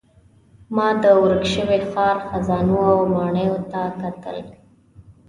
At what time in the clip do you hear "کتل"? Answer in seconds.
4.01-4.37